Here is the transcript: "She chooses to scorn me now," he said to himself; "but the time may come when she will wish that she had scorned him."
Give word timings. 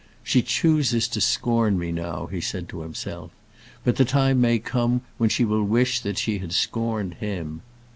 "She 0.23 0.41
chooses 0.41 1.07
to 1.09 1.21
scorn 1.21 1.77
me 1.77 1.91
now," 1.91 2.25
he 2.25 2.41
said 2.41 2.67
to 2.69 2.81
himself; 2.81 3.29
"but 3.85 3.97
the 3.97 4.03
time 4.03 4.41
may 4.41 4.57
come 4.57 5.01
when 5.19 5.29
she 5.29 5.45
will 5.45 5.61
wish 5.63 5.99
that 5.99 6.17
she 6.17 6.39
had 6.39 6.53
scorned 6.53 7.13
him." 7.21 7.61